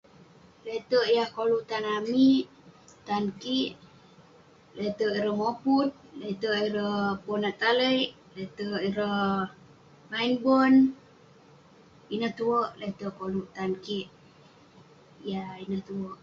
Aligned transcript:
Lateik 0.65 1.07
yah 1.15 1.29
koluk 1.35 1.63
tan 1.69 1.83
amik 1.97 2.43
tan 3.07 3.23
kik 3.41 3.69
lateik 4.77 5.15
ireh 5.17 5.37
mopun 5.41 5.87
lateik 6.21 6.63
ireh 6.69 6.97
ponak 7.25 7.55
talet 7.61 8.09
lateik 8.35 8.75
ireh 8.89 9.41
main 10.11 10.33
bon 10.43 10.73
ineh 12.13 12.33
tuek 12.39 12.69
lateik 12.79 13.03
yah 13.07 13.15
koluek 13.19 13.47
tan 13.55 13.71
kik. 13.85 14.07